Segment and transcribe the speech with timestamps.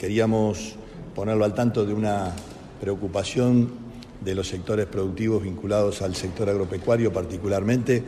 [0.00, 0.76] queríamos
[1.14, 2.32] ponerlo al tanto de una
[2.80, 3.68] preocupación
[4.24, 8.02] de los sectores productivos vinculados al sector agropecuario particularmente,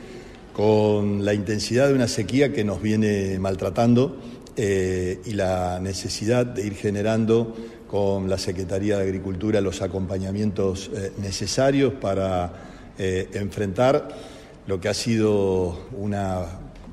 [0.54, 4.16] con la intensidad de una sequía que nos viene maltratando
[4.56, 7.54] eh, y la necesidad de ir generando
[7.86, 12.54] con la Secretaría de Agricultura los acompañamientos eh, necesarios para
[12.98, 14.08] eh, enfrentar
[14.66, 16.46] lo que ha sido una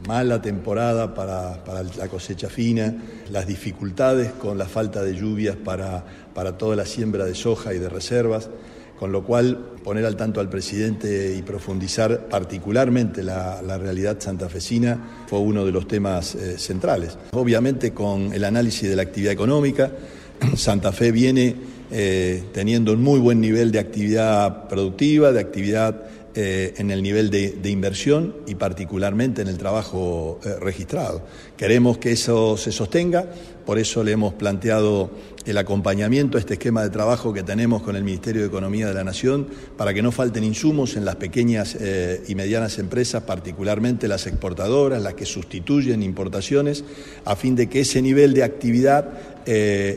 [0.08, 1.60] mala temporada para,
[1.98, 2.96] la cosecha fina,
[3.32, 6.04] las dificultades con la falta de lluvias para,
[6.34, 8.50] para toda la siembra de soja y de reservas,
[8.98, 15.40] con lo cual poner al tanto al presidente y profundizar particularmente la, realidad santafesina fue
[15.40, 17.18] uno de los temas eh, centrales.
[17.32, 19.92] Obviamente con el análisis de la actividad económica,
[20.56, 21.56] Santa Fe viene
[21.92, 26.04] eh, teniendo un muy buen nivel de actividad productiva, de actividad
[26.42, 31.22] eh, en el nivel de, inversión y particularmente en el trabajo eh, registrado.
[31.58, 33.26] Queremos que eso se sostenga,
[33.66, 35.12] por eso le hemos planteado
[35.46, 38.94] el acompañamiento a este esquema de trabajo que tenemos con el Ministerio de Economía de
[38.94, 44.08] la Nación para que no falten insumos en las pequeñas eh, y medianas empresas, particularmente
[44.08, 46.84] las exportadoras, las que sustituyen importaciones,
[47.26, 49.10] a fin de que ese nivel de actividad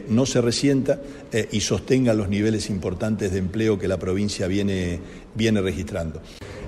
[0.09, 0.98] no se resienta
[1.51, 4.98] y sostenga los niveles importantes de empleo que la provincia viene,
[5.35, 6.23] viene registrando.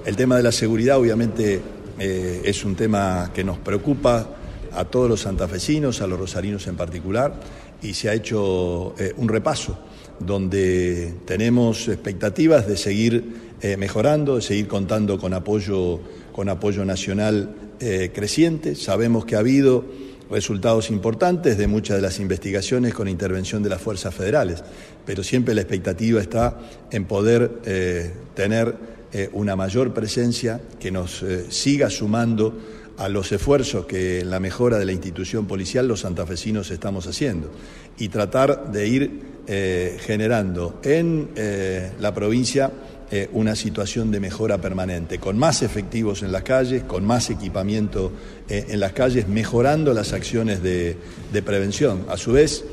[0.04, 1.62] El tema de la seguridad obviamente
[1.98, 4.28] eh, es un tema que nos preocupa
[4.76, 7.34] a todos los santafesinos, a los rosarinos en particular,
[7.82, 9.78] y se ha hecho eh, un repaso
[10.18, 16.00] donde tenemos expectativas de seguir eh, mejorando, de seguir contando con apoyo,
[16.32, 17.56] con apoyo nacional
[18.14, 18.76] creciente.
[18.76, 19.84] Sabemos que ha habido
[20.30, 24.64] resultados importantes de muchas de las investigaciones con intervención de las fuerzas federales,
[25.04, 26.58] pero siempre la expectativa está
[26.90, 27.60] en poder
[28.34, 28.74] tener
[29.16, 32.52] eh, una mayor presencia que nos eh, siga sumando
[32.98, 37.50] a los esfuerzos que en la mejora de la institución policial los santafesinos estamos haciendo
[37.98, 41.30] y tratar de ir eh, generando en
[42.00, 42.70] la provincia
[43.32, 48.10] una situación de mejora permanente, con más efectivos en las calles, con más equipamiento
[48.48, 50.96] en las calles, mejorando las acciones de
[51.44, 52.06] prevención.
[52.08, 52.64] A su vez,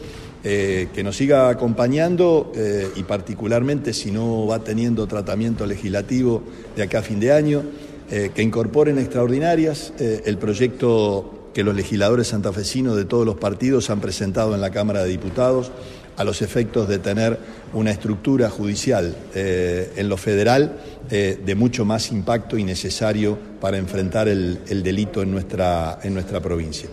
[0.44, 6.42] eh, que nos siga acompañando eh, y particularmente si no va teniendo tratamiento legislativo
[6.76, 7.62] de acá a fin de año,
[8.12, 14.00] eh, que incorporen extraordinarias el proyecto que los legisladores santafesinos de todos los partidos han
[14.02, 15.72] presentado en la Cámara de Diputados
[16.18, 17.40] a los efectos de tener
[17.74, 20.78] una estructura judicial en lo federal
[21.10, 26.90] de mucho más impacto y necesario para enfrentar el, delito en nuestra, en nuestra provincia.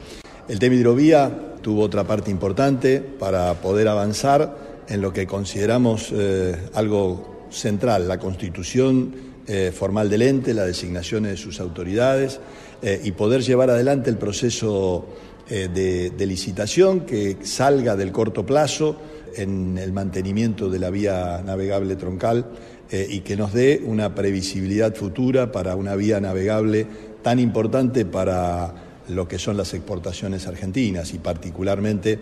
[0.49, 1.31] El tema hidrovía
[1.61, 4.57] tuvo otra parte importante para poder avanzar
[4.89, 9.13] en lo que consideramos eh, algo central, la constitución
[9.49, 12.41] eh, formal del ente, la designación de sus autoridades
[12.83, 15.07] eh, y poder llevar adelante el proceso
[15.49, 19.01] de, de, licitación que salga del corto plazo
[19.35, 22.45] en el mantenimiento de la vía navegable troncal
[22.93, 26.87] y que nos dé una previsibilidad futura para una vía navegable
[27.23, 28.75] tan importante para
[29.09, 32.19] lo que son las exportaciones argentinas y particularmente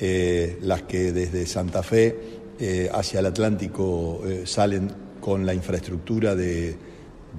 [0.00, 2.16] eh, las que desde Santa Fe
[2.60, 6.74] eh, hacia el Atlántico eh, salen con la infraestructura de,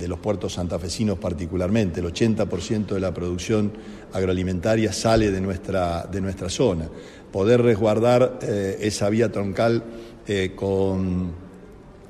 [0.07, 2.01] los puertos santafesinos particularmente.
[2.01, 3.71] El 80% de la producción
[4.13, 6.87] agroalimentaria sale de nuestra, de nuestra zona.
[7.31, 8.37] Poder resguardar
[8.79, 9.83] esa vía troncal
[10.55, 11.31] con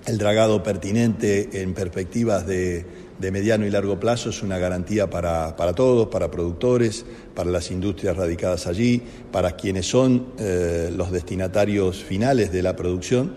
[0.06, 2.85] el dragado pertinente en perspectivas de
[3.19, 8.16] de mediano y largo plazo es una garantía para, todos, para productores, para las industrias
[8.16, 13.35] radicadas allí, para quienes son eh, los destinatarios finales de la producción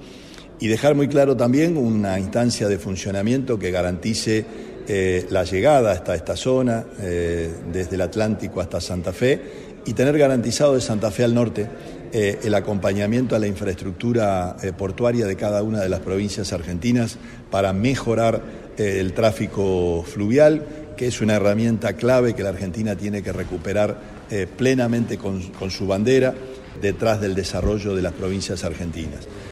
[0.63, 4.47] y dejar muy claro también una instancia de funcionamiento que garantice
[4.87, 9.43] eh, la llegada hasta esta zona, eh, desde el Atlántico hasta Santa Fe,
[9.85, 11.69] y tener garantizado de Santa Fe al norte
[12.13, 17.17] el acompañamiento a la infraestructura portuaria de cada una de las provincias argentinas
[17.51, 18.43] para mejorar
[18.77, 20.63] el tráfico fluvial,
[20.97, 23.97] que es una herramienta clave que la Argentina tiene que recuperar
[24.31, 26.35] eh, plenamente con su bandera
[26.81, 29.27] detrás del desarrollo de las provincias argentinas.